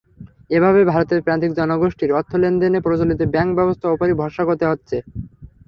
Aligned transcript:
এভাবেই 0.49 0.89
ভারতের 0.91 1.19
প্রান্তিক 1.21 1.51
জনগোষ্ঠীর 1.59 2.15
অর্থ 2.17 2.31
লেনদেনে 2.41 2.79
প্রচলিত 2.81 3.21
ব্যাংক-ব্যবস্থার 3.33 3.93
ওপরই 3.95 4.19
ভরসা 4.21 4.43
করতে 4.47 4.65
হচ্ছে। 4.67 4.97